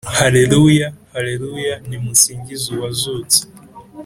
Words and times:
Haleluya, 0.17 0.87
Haleluya, 1.13 1.75
Nimusingiz’Uwazutse. 1.89 3.41